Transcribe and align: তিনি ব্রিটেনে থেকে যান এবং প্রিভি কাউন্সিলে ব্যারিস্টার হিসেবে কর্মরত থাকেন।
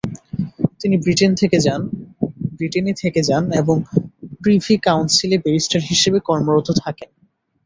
তিনি 0.81 0.95
ব্রিটেনে 2.53 2.93
থেকে 3.01 3.21
যান 3.27 3.43
এবং 3.53 3.75
প্রিভি 4.41 4.75
কাউন্সিলে 4.87 5.37
ব্যারিস্টার 5.37 5.81
হিসেবে 5.89 6.19
কর্মরত 6.27 6.67
থাকেন। 6.81 7.09